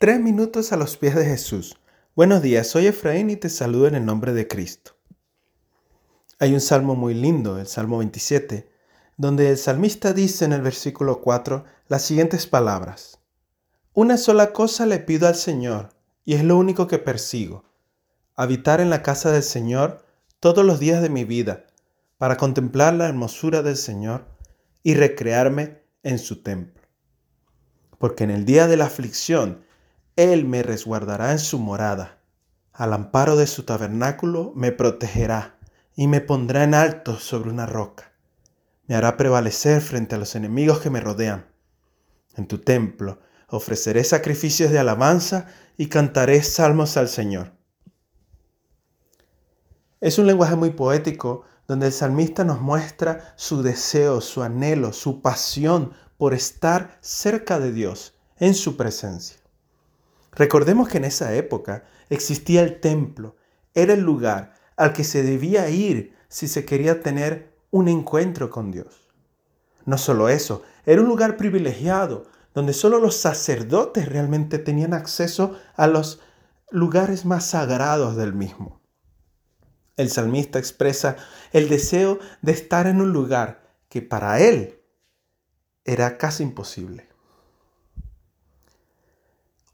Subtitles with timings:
[0.00, 1.76] Tres minutos a los pies de Jesús.
[2.16, 4.92] Buenos días, soy Efraín y te saludo en el nombre de Cristo.
[6.38, 8.72] Hay un salmo muy lindo, el Salmo 27,
[9.18, 13.18] donde el salmista dice en el versículo 4 las siguientes palabras.
[13.92, 15.90] Una sola cosa le pido al Señor,
[16.24, 17.66] y es lo único que persigo,
[18.36, 20.06] habitar en la casa del Señor
[20.38, 21.66] todos los días de mi vida,
[22.16, 24.24] para contemplar la hermosura del Señor
[24.82, 26.80] y recrearme en su templo.
[27.98, 29.68] Porque en el día de la aflicción,
[30.20, 32.18] él me resguardará en su morada.
[32.74, 35.58] Al amparo de su tabernáculo me protegerá
[35.96, 38.12] y me pondrá en alto sobre una roca.
[38.86, 41.46] Me hará prevalecer frente a los enemigos que me rodean.
[42.36, 45.46] En tu templo ofreceré sacrificios de alabanza
[45.78, 47.52] y cantaré salmos al Señor.
[50.00, 55.22] Es un lenguaje muy poético donde el salmista nos muestra su deseo, su anhelo, su
[55.22, 59.39] pasión por estar cerca de Dios, en su presencia.
[60.32, 63.36] Recordemos que en esa época existía el templo,
[63.74, 68.70] era el lugar al que se debía ir si se quería tener un encuentro con
[68.70, 69.08] Dios.
[69.84, 75.86] No solo eso, era un lugar privilegiado donde solo los sacerdotes realmente tenían acceso a
[75.86, 76.20] los
[76.70, 78.80] lugares más sagrados del mismo.
[79.96, 81.16] El salmista expresa
[81.52, 84.80] el deseo de estar en un lugar que para él
[85.84, 87.09] era casi imposible.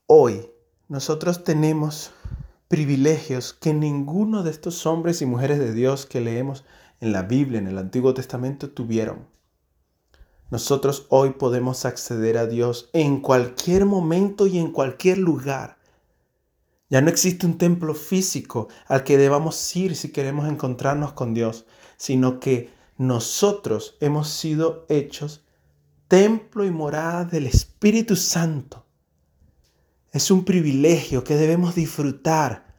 [0.09, 0.53] Hoy
[0.87, 2.13] nosotros tenemos
[2.69, 6.65] privilegios que ninguno de estos hombres y mujeres de Dios que leemos
[7.01, 9.27] en la Biblia, en el Antiguo Testamento, tuvieron.
[10.49, 15.77] Nosotros hoy podemos acceder a Dios en cualquier momento y en cualquier lugar.
[16.89, 21.67] Ya no existe un templo físico al que debamos ir si queremos encontrarnos con Dios,
[21.97, 25.45] sino que nosotros hemos sido hechos
[26.07, 28.86] templo y morada del Espíritu Santo.
[30.17, 32.75] Es un privilegio que debemos disfrutar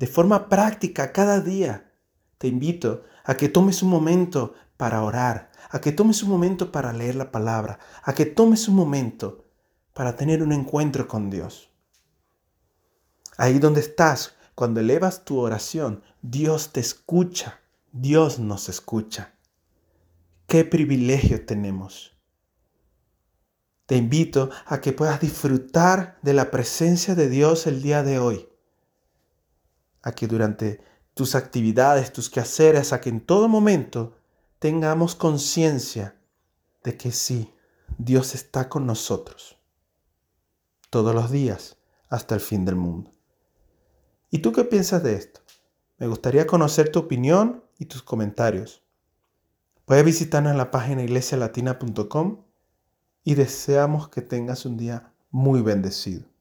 [0.00, 1.92] de forma práctica cada día.
[2.38, 6.92] Te invito a que tomes un momento para orar, a que tomes un momento para
[6.92, 9.44] leer la palabra, a que tomes un momento
[9.92, 11.70] para tener un encuentro con Dios.
[13.36, 17.60] Ahí donde estás, cuando elevas tu oración, Dios te escucha,
[17.92, 19.36] Dios nos escucha.
[20.48, 22.11] Qué privilegio tenemos.
[23.92, 28.48] Te invito a que puedas disfrutar de la presencia de Dios el día de hoy.
[30.00, 30.82] A que durante
[31.12, 34.16] tus actividades, tus quehaceres, a que en todo momento
[34.58, 36.16] tengamos conciencia
[36.82, 37.52] de que sí,
[37.98, 39.58] Dios está con nosotros.
[40.88, 41.76] Todos los días
[42.08, 43.10] hasta el fin del mundo.
[44.30, 45.42] ¿Y tú qué piensas de esto?
[45.98, 48.82] Me gustaría conocer tu opinión y tus comentarios.
[49.84, 52.51] Puedes visitarnos en la página iglesialatina.com
[53.24, 56.31] y deseamos que tengas un día muy bendecido.